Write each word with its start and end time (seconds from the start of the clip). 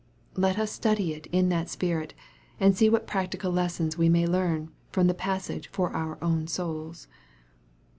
Let 0.35 0.57
us 0.57 0.71
study 0.71 1.13
it 1.13 1.27
in 1.27 1.49
that 1.49 1.69
spirit, 1.69 2.15
and 2.59 2.75
see 2.75 2.89
what 2.89 3.05
practical 3.05 3.51
lessons 3.51 3.99
we 3.99 4.09
may 4.09 4.25
learn 4.25 4.71
from 4.91 5.05
the 5.05 5.13
passage 5.13 5.67
for 5.69 5.91
our 5.91 6.17
own 6.23 6.47
souls. 6.47 7.07